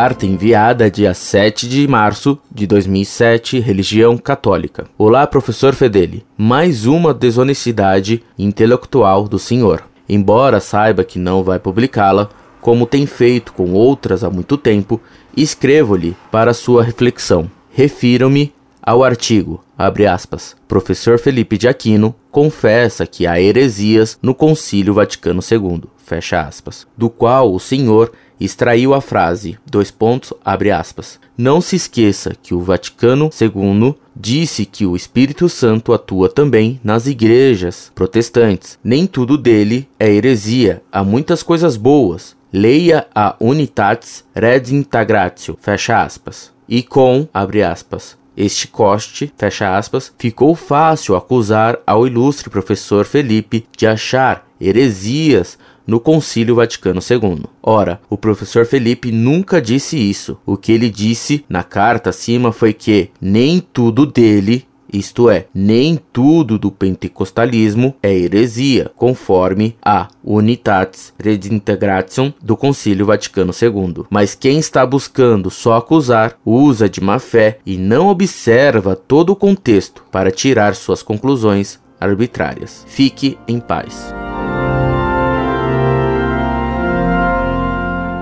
Carta 0.00 0.24
enviada 0.24 0.90
dia 0.90 1.12
7 1.12 1.68
de 1.68 1.86
março 1.86 2.38
de 2.50 2.66
2007, 2.66 3.60
religião 3.60 4.16
católica. 4.16 4.86
Olá, 4.96 5.26
professor 5.26 5.74
Fedeli. 5.74 6.24
Mais 6.38 6.86
uma 6.86 7.12
desonestidade 7.12 8.22
intelectual 8.38 9.28
do 9.28 9.38
senhor. 9.38 9.84
Embora 10.08 10.58
saiba 10.58 11.04
que 11.04 11.18
não 11.18 11.42
vai 11.42 11.58
publicá-la, 11.58 12.30
como 12.62 12.86
tem 12.86 13.04
feito 13.04 13.52
com 13.52 13.74
outras 13.74 14.24
há 14.24 14.30
muito 14.30 14.56
tempo, 14.56 14.98
escrevo-lhe 15.36 16.16
para 16.32 16.54
sua 16.54 16.82
reflexão. 16.82 17.50
Refiro-me 17.70 18.54
ao 18.82 19.04
artigo, 19.04 19.62
abre 19.76 20.06
aspas, 20.06 20.56
professor 20.66 21.18
Felipe 21.18 21.58
de 21.58 21.68
Aquino 21.68 22.14
confessa 22.30 23.06
que 23.06 23.26
há 23.26 23.38
heresias 23.38 24.18
no 24.22 24.34
Concílio 24.34 24.94
Vaticano 24.94 25.42
II, 25.42 25.82
fecha 25.98 26.40
aspas, 26.40 26.86
do 26.96 27.10
qual 27.10 27.52
o 27.52 27.60
senhor 27.60 28.10
extraiu 28.40 28.94
a 28.94 29.00
frase, 29.00 29.58
dois 29.66 29.90
pontos, 29.90 30.32
abre 30.44 30.70
aspas. 30.70 31.20
Não 31.36 31.60
se 31.60 31.76
esqueça 31.76 32.34
que 32.42 32.54
o 32.54 32.60
Vaticano 32.60 33.30
II 33.40 33.94
disse 34.16 34.64
que 34.64 34.86
o 34.86 34.96
Espírito 34.96 35.48
Santo 35.48 35.92
atua 35.92 36.28
também 36.28 36.80
nas 36.82 37.06
igrejas 37.06 37.92
protestantes. 37.94 38.78
Nem 38.82 39.06
tudo 39.06 39.36
dele 39.36 39.88
é 39.98 40.10
heresia, 40.10 40.82
há 40.90 41.04
muitas 41.04 41.42
coisas 41.42 41.76
boas. 41.76 42.36
Leia 42.52 43.06
a 43.14 43.36
Unitatis 43.38 44.24
Redintegratio, 44.34 45.56
fecha 45.60 46.02
aspas. 46.02 46.52
E 46.68 46.82
com, 46.82 47.28
abre 47.32 47.62
aspas, 47.62 48.16
este 48.40 48.66
coste, 48.66 49.32
fecha 49.36 49.76
aspas, 49.76 50.12
ficou 50.18 50.54
fácil 50.54 51.14
acusar 51.14 51.78
ao 51.86 52.06
ilustre 52.06 52.48
professor 52.48 53.04
Felipe 53.04 53.66
de 53.76 53.86
achar 53.86 54.46
heresias 54.60 55.58
no 55.86 55.98
Concílio 55.98 56.54
Vaticano 56.54 57.00
II. 57.00 57.44
Ora, 57.62 58.00
o 58.08 58.16
professor 58.16 58.64
Felipe 58.64 59.10
nunca 59.10 59.60
disse 59.60 59.96
isso. 59.96 60.38
O 60.46 60.56
que 60.56 60.70
ele 60.72 60.88
disse 60.88 61.44
na 61.48 61.62
carta 61.62 62.10
acima 62.10 62.52
foi 62.52 62.72
que 62.72 63.10
nem 63.20 63.60
tudo 63.60 64.06
dele 64.06 64.66
isto 64.92 65.28
é, 65.30 65.46
nem 65.54 65.98
tudo 66.12 66.58
do 66.58 66.70
pentecostalismo 66.70 67.94
é 68.02 68.12
heresia, 68.12 68.90
conforme 68.96 69.76
a 69.82 70.08
Unitatis 70.22 71.12
Redintegration 71.18 72.32
do 72.42 72.56
Concílio 72.56 73.06
Vaticano 73.06 73.52
II. 73.52 74.04
Mas 74.10 74.34
quem 74.34 74.58
está 74.58 74.84
buscando 74.84 75.50
só 75.50 75.76
acusar, 75.76 76.36
usa 76.44 76.88
de 76.88 77.00
má 77.00 77.18
fé 77.18 77.58
e 77.64 77.76
não 77.76 78.08
observa 78.08 78.96
todo 78.96 79.30
o 79.30 79.36
contexto 79.36 80.04
para 80.10 80.30
tirar 80.30 80.74
suas 80.74 81.02
conclusões 81.02 81.80
arbitrárias. 82.00 82.84
Fique 82.88 83.38
em 83.46 83.60
paz. 83.60 84.12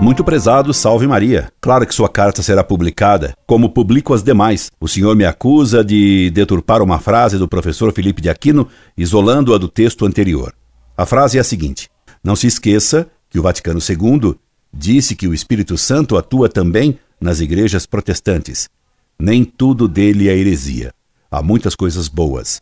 Muito 0.00 0.24
prezado, 0.24 0.72
salve 0.72 1.06
Maria. 1.06 1.52
Claro 1.60 1.86
que 1.86 1.94
sua 1.94 2.08
carta 2.08 2.42
será 2.42 2.64
publicada, 2.64 3.36
como 3.46 3.68
publico 3.68 4.14
as 4.14 4.22
demais. 4.22 4.70
O 4.80 4.88
senhor 4.88 5.14
me 5.14 5.26
acusa 5.26 5.84
de 5.84 6.30
deturpar 6.30 6.80
uma 6.80 6.98
frase 6.98 7.36
do 7.36 7.46
professor 7.46 7.92
Felipe 7.92 8.22
de 8.22 8.30
Aquino, 8.30 8.66
isolando-a 8.96 9.58
do 9.58 9.68
texto 9.68 10.06
anterior. 10.06 10.54
A 10.96 11.04
frase 11.04 11.36
é 11.36 11.40
a 11.42 11.44
seguinte: 11.44 11.90
Não 12.24 12.34
se 12.34 12.46
esqueça 12.46 13.08
que 13.28 13.38
o 13.38 13.42
Vaticano 13.42 13.78
II 13.78 14.36
disse 14.72 15.14
que 15.14 15.28
o 15.28 15.34
Espírito 15.34 15.76
Santo 15.76 16.16
atua 16.16 16.48
também 16.48 16.98
nas 17.20 17.40
igrejas 17.40 17.84
protestantes. 17.84 18.70
Nem 19.18 19.44
tudo 19.44 19.86
dele 19.86 20.30
é 20.30 20.34
heresia. 20.34 20.94
Há 21.30 21.42
muitas 21.42 21.74
coisas 21.74 22.08
boas. 22.08 22.58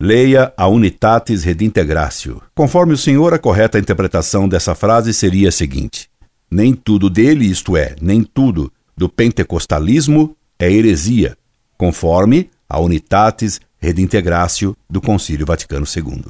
Leia 0.00 0.52
a 0.56 0.66
Unitatis 0.66 1.44
Redintegratio. 1.44 2.42
Conforme 2.56 2.92
o 2.92 2.98
senhor, 2.98 3.32
a 3.32 3.38
correta 3.38 3.78
interpretação 3.78 4.48
dessa 4.48 4.74
frase 4.74 5.14
seria 5.14 5.48
a 5.48 5.52
seguinte: 5.52 6.10
nem 6.50 6.74
tudo 6.74 7.10
dele, 7.10 7.44
isto 7.46 7.76
é, 7.76 7.96
nem 8.00 8.22
tudo 8.22 8.72
do 8.96 9.08
pentecostalismo 9.08 10.36
é 10.58 10.70
heresia, 10.70 11.36
conforme 11.76 12.50
a 12.68 12.80
Unitatis 12.80 13.60
Redintegratio 13.78 14.76
do 14.88 15.00
Concílio 15.00 15.46
Vaticano 15.46 15.84
II. 15.86 16.24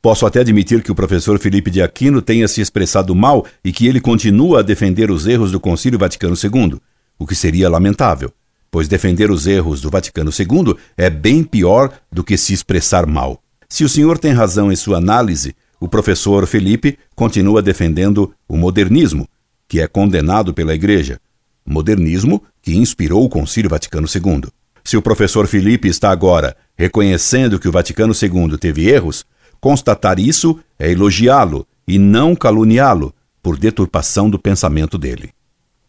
Posso 0.00 0.24
até 0.24 0.40
admitir 0.40 0.82
que 0.82 0.92
o 0.92 0.94
professor 0.94 1.38
Felipe 1.38 1.70
de 1.70 1.82
Aquino 1.82 2.22
tenha 2.22 2.46
se 2.46 2.60
expressado 2.60 3.14
mal 3.14 3.44
e 3.64 3.72
que 3.72 3.88
ele 3.88 4.00
continua 4.00 4.60
a 4.60 4.62
defender 4.62 5.10
os 5.10 5.26
erros 5.26 5.50
do 5.50 5.58
Concílio 5.58 5.98
Vaticano 5.98 6.36
II, 6.36 6.78
o 7.18 7.26
que 7.26 7.34
seria 7.34 7.68
lamentável, 7.68 8.32
pois 8.70 8.86
defender 8.86 9.30
os 9.30 9.46
erros 9.46 9.80
do 9.80 9.90
Vaticano 9.90 10.30
II 10.30 10.76
é 10.96 11.10
bem 11.10 11.42
pior 11.42 11.92
do 12.12 12.22
que 12.22 12.36
se 12.36 12.52
expressar 12.52 13.04
mal. 13.04 13.42
Se 13.68 13.82
o 13.82 13.88
senhor 13.88 14.16
tem 14.18 14.32
razão 14.32 14.70
em 14.70 14.76
sua 14.76 14.98
análise, 14.98 15.56
o 15.80 15.88
professor 15.88 16.46
Felipe 16.46 16.98
continua 17.14 17.60
defendendo 17.60 18.32
o 18.48 18.56
modernismo, 18.56 19.28
que 19.68 19.80
é 19.80 19.86
condenado 19.86 20.54
pela 20.54 20.74
Igreja, 20.74 21.20
modernismo 21.64 22.42
que 22.62 22.76
inspirou 22.76 23.24
o 23.24 23.28
Concílio 23.28 23.70
Vaticano 23.70 24.06
II. 24.06 24.48
Se 24.84 24.96
o 24.96 25.02
professor 25.02 25.46
Felipe 25.46 25.88
está 25.88 26.10
agora 26.10 26.56
reconhecendo 26.76 27.58
que 27.58 27.68
o 27.68 27.72
Vaticano 27.72 28.12
II 28.12 28.56
teve 28.58 28.88
erros, 28.88 29.24
constatar 29.60 30.18
isso 30.20 30.58
é 30.78 30.90
elogiá-lo 30.90 31.66
e 31.88 31.98
não 31.98 32.36
caluniá-lo 32.36 33.12
por 33.42 33.58
deturpação 33.58 34.28
do 34.28 34.38
pensamento 34.38 34.96
dele. 34.98 35.30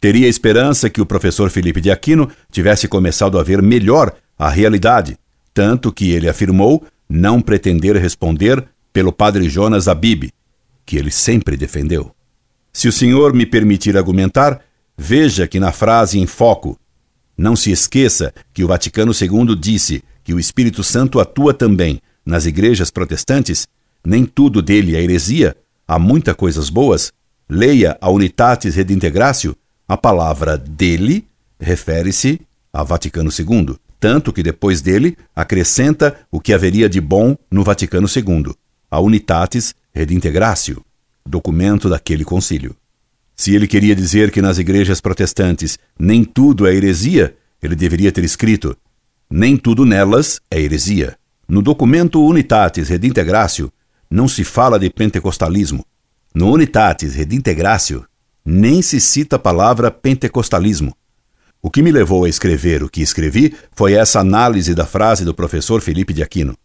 Teria 0.00 0.28
esperança 0.28 0.88
que 0.88 1.00
o 1.00 1.06
professor 1.06 1.50
Felipe 1.50 1.80
de 1.80 1.90
Aquino 1.90 2.30
tivesse 2.50 2.86
começado 2.86 3.38
a 3.38 3.42
ver 3.42 3.60
melhor 3.60 4.12
a 4.38 4.48
realidade, 4.48 5.18
tanto 5.52 5.92
que 5.92 6.10
ele 6.10 6.28
afirmou 6.28 6.84
não 7.08 7.40
pretender 7.40 7.96
responder 7.96 8.64
pelo 8.92 9.12
padre 9.12 9.48
Jonas 9.48 9.88
Abib, 9.88 10.30
que 10.86 10.96
ele 10.96 11.10
sempre 11.10 11.56
defendeu. 11.56 12.12
Se 12.78 12.86
o 12.86 12.92
senhor 12.92 13.34
me 13.34 13.44
permitir 13.44 13.96
argumentar, 13.96 14.60
veja 14.96 15.48
que 15.48 15.58
na 15.58 15.72
frase 15.72 16.20
em 16.20 16.28
foco, 16.28 16.78
não 17.36 17.56
se 17.56 17.72
esqueça 17.72 18.32
que 18.54 18.62
o 18.62 18.68
Vaticano 18.68 19.10
II 19.10 19.56
disse 19.56 20.00
que 20.22 20.32
o 20.32 20.38
Espírito 20.38 20.84
Santo 20.84 21.18
atua 21.18 21.52
também 21.52 22.00
nas 22.24 22.46
igrejas 22.46 22.88
protestantes, 22.88 23.66
nem 24.06 24.24
tudo 24.24 24.62
dele 24.62 24.94
é 24.94 25.02
heresia, 25.02 25.56
há 25.88 25.98
muitas 25.98 26.36
coisas 26.36 26.70
boas. 26.70 27.12
Leia 27.48 27.98
a 28.00 28.10
Unitatis 28.10 28.76
Redintegratio, 28.76 29.56
a 29.88 29.96
palavra 29.96 30.56
dele 30.56 31.26
refere-se 31.58 32.40
a 32.72 32.84
Vaticano 32.84 33.30
II, 33.36 33.74
tanto 33.98 34.32
que 34.32 34.40
depois 34.40 34.80
dele 34.80 35.18
acrescenta 35.34 36.16
o 36.30 36.38
que 36.38 36.52
haveria 36.52 36.88
de 36.88 37.00
bom 37.00 37.36
no 37.50 37.64
Vaticano 37.64 38.06
II, 38.06 38.54
a 38.88 39.00
Unitatis 39.00 39.74
Redintegratio 39.92 40.84
documento 41.26 41.88
daquele 41.88 42.24
concílio. 42.24 42.76
Se 43.36 43.54
ele 43.54 43.66
queria 43.66 43.94
dizer 43.94 44.30
que 44.30 44.42
nas 44.42 44.58
igrejas 44.58 45.00
protestantes 45.00 45.78
nem 45.98 46.24
tudo 46.24 46.66
é 46.66 46.74
heresia, 46.74 47.36
ele 47.62 47.76
deveria 47.76 48.10
ter 48.10 48.24
escrito: 48.24 48.76
nem 49.30 49.56
tudo 49.56 49.84
nelas 49.84 50.40
é 50.50 50.60
heresia. 50.60 51.16
No 51.48 51.62
documento 51.62 52.24
Unitatis 52.24 52.88
Redintegratio 52.88 53.72
não 54.10 54.26
se 54.26 54.44
fala 54.44 54.78
de 54.78 54.90
pentecostalismo. 54.90 55.84
No 56.34 56.52
Unitatis 56.52 57.14
Redintegratio 57.14 58.04
nem 58.44 58.82
se 58.82 59.00
cita 59.00 59.36
a 59.36 59.38
palavra 59.38 59.90
pentecostalismo. 59.90 60.96
O 61.60 61.70
que 61.70 61.82
me 61.82 61.92
levou 61.92 62.24
a 62.24 62.28
escrever 62.28 62.82
o 62.82 62.88
que 62.88 63.02
escrevi 63.02 63.54
foi 63.72 63.94
essa 63.94 64.20
análise 64.20 64.74
da 64.74 64.86
frase 64.86 65.24
do 65.24 65.34
professor 65.34 65.80
Felipe 65.80 66.12
de 66.12 66.22
Aquino. 66.22 66.56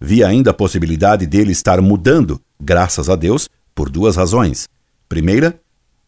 Vi 0.00 0.22
ainda 0.22 0.50
a 0.50 0.54
possibilidade 0.54 1.26
dele 1.26 1.52
estar 1.52 1.80
mudando, 1.80 2.40
graças 2.60 3.08
a 3.08 3.16
Deus, 3.16 3.48
por 3.74 3.90
duas 3.90 4.16
razões. 4.16 4.68
Primeira, 5.08 5.60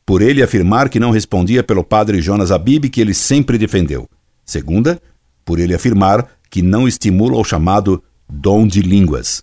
por 0.05 0.23
ele 0.23 0.43
afirmar 0.43 0.89
que 0.89 1.01
não 1.01 1.11
respondia 1.11 1.63
pelo 1.63 1.83
padre 1.83 2.23
Jonas 2.23 2.53
Abib 2.53 2.89
que 2.89 3.01
ele 3.01 3.13
sempre 3.13 3.59
defendeu. 3.59 4.09
Segunda, 4.45 5.01
por 5.45 5.59
ele 5.59 5.75
afirmar 5.75 6.29
que 6.49 6.63
não 6.63 6.87
estimula 6.87 7.37
o 7.37 7.45
chamado 7.45 8.03
dom 8.29 8.67
de 8.67 8.81
línguas. 8.81 9.43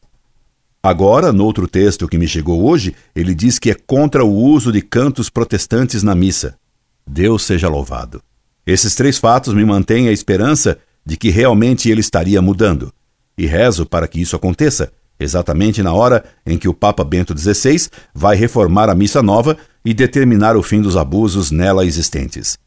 Agora, 0.81 1.31
no 1.31 1.45
outro 1.45 1.67
texto 1.67 2.07
que 2.07 2.17
me 2.17 2.27
chegou 2.27 2.65
hoje, 2.65 2.93
ele 3.15 3.33
diz 3.33 3.57
que 3.57 3.71
é 3.71 3.73
contra 3.73 4.23
o 4.23 4.33
uso 4.33 4.71
de 4.71 4.81
cantos 4.81 5.29
protestantes 5.29 6.03
na 6.03 6.13
missa. 6.13 6.57
Deus 7.05 7.43
seja 7.43 7.69
louvado. 7.69 8.21
Esses 8.65 8.95
três 8.95 9.17
fatos 9.17 9.53
me 9.53 9.63
mantêm 9.65 10.07
a 10.07 10.11
esperança 10.11 10.77
de 11.05 11.17
que 11.17 11.29
realmente 11.29 11.89
ele 11.89 12.01
estaria 12.01 12.41
mudando. 12.41 12.93
E 13.37 13.45
rezo 13.45 13.85
para 13.85 14.07
que 14.07 14.21
isso 14.21 14.35
aconteça, 14.35 14.91
exatamente 15.23 15.81
na 15.81 15.93
hora 15.93 16.23
em 16.45 16.57
que 16.57 16.67
o 16.67 16.73
Papa 16.73 17.03
Bento 17.03 17.37
XVI 17.37 17.89
vai 18.13 18.35
reformar 18.35 18.89
a 18.89 18.95
Missa 18.95 19.23
Nova 19.23 19.57
e 19.83 19.93
determinar 19.93 20.55
o 20.55 20.63
fim 20.63 20.81
dos 20.81 20.95
abusos 20.95 21.51
nela 21.51 21.85
existentes. 21.85 22.57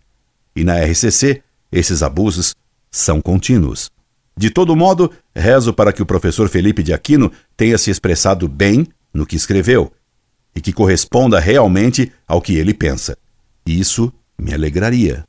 E 0.55 0.65
na 0.65 0.81
RCC, 0.81 1.43
esses 1.71 2.03
abusos 2.03 2.55
são 2.91 3.21
contínuos. 3.21 3.91
De 4.37 4.51
todo 4.51 4.77
modo, 4.77 5.11
rezo 5.35 5.73
para 5.73 5.93
que 5.93 6.03
o 6.03 6.07
professor 6.07 6.49
Felipe 6.49 6.83
de 6.83 6.93
Aquino 6.93 7.31
tenha 7.57 7.79
se 7.79 7.91
expressado 7.91 8.49
bem 8.49 8.87
no 9.13 9.27
que 9.27 9.37
escreveu 9.37 9.93
e 10.55 10.61
que 10.61 10.73
corresponda 10.73 11.39
realmente 11.39 12.13
ao 12.27 12.41
que 12.41 12.57
ele 12.57 12.75
pensa. 12.75 13.17
Isso 13.67 14.13
me 14.39 14.53
alegraria. 14.53 15.25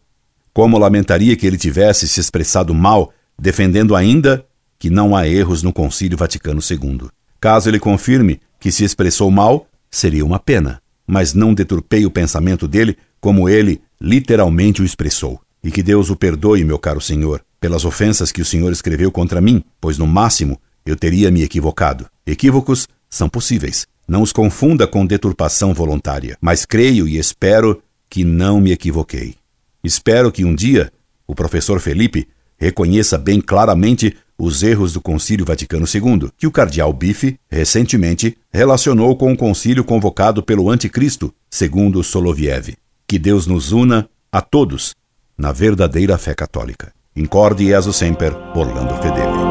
Como 0.54 0.78
lamentaria 0.78 1.36
que 1.36 1.46
ele 1.46 1.58
tivesse 1.58 2.08
se 2.08 2.20
expressado 2.20 2.74
mal, 2.74 3.14
defendendo 3.38 3.96
ainda 3.96 4.46
que 4.80 4.90
não 4.90 5.16
há 5.16 5.28
erros 5.28 5.64
no 5.64 5.74
Concílio 5.74 6.18
Vaticano 6.18 6.62
II. 6.62 7.10
Caso 7.40 7.70
ele 7.70 7.80
confirme 7.80 8.40
que 8.60 8.72
se 8.72 8.84
expressou 8.84 9.30
mal, 9.30 9.68
seria 9.90 10.26
uma 10.26 10.40
pena, 10.40 10.82
mas 11.06 11.34
não 11.34 11.54
deturpei 11.54 12.06
o 12.06 12.12
pensamento 12.12 12.68
dele 12.68 12.98
como 13.20 13.48
ele 13.48 13.82
literalmente 14.00 14.82
o 14.82 14.86
expressou. 14.86 15.40
E 15.64 15.72
que 15.72 15.84
Deus 15.84 16.10
o 16.10 16.16
perdoe, 16.16 16.64
meu 16.64 16.80
caro 16.80 17.02
senhor, 17.02 17.44
pelas 17.60 17.86
ofensas 17.86 18.32
que 18.32 18.42
o 18.42 18.46
senhor 18.46 18.72
escreveu 18.72 19.12
contra 19.12 19.42
mim, 19.42 19.64
pois 19.82 19.98
no 19.98 20.08
máximo 20.08 20.60
eu 20.86 20.96
teria 20.96 21.32
me 21.32 21.44
equivocado. 21.44 22.08
Equívocos 22.26 22.88
são 23.10 23.28
possíveis. 23.28 23.88
Não 24.08 24.22
os 24.22 24.32
confunda 24.32 24.88
com 24.88 25.06
deturpação 25.06 25.74
voluntária, 25.74 26.38
mas 26.40 26.66
creio 26.66 27.08
e 27.08 27.18
espero 27.18 27.82
que 28.10 28.24
não 28.24 28.62
me 28.62 28.72
equivoquei. 28.72 29.36
Espero 29.84 30.32
que 30.32 30.46
um 30.46 30.56
dia 30.56 30.92
o 31.26 31.36
professor 31.36 31.80
Felipe 31.82 32.28
reconheça 32.58 33.18
bem 33.18 33.42
claramente 33.42 34.16
os 34.38 34.62
erros 34.62 34.94
do 34.94 35.02
Concílio 35.02 35.46
Vaticano 35.46 35.86
II, 35.86 36.30
que 36.38 36.46
o 36.46 36.52
cardeal 36.52 36.94
Bife, 36.94 37.40
recentemente, 37.50 38.38
relacionou 38.52 39.16
com 39.16 39.34
o 39.34 39.38
concílio 39.38 39.84
convocado 39.84 40.44
pelo 40.44 40.70
Anticristo, 40.70 41.34
segundo 41.50 42.04
Soloviev. 42.04 42.76
Que 43.08 43.18
Deus 43.18 43.48
nos 43.48 43.72
una 43.72 44.10
a 44.32 44.42
todos 44.42 44.94
na 45.38 45.52
verdadeira 45.52 46.18
fé 46.18 46.36
católica. 46.36 46.94
Incorde 47.16 47.66
Jesus 47.66 47.96
Semper, 47.96 48.34
Orlando 48.54 48.96
Fedeli. 49.02 49.47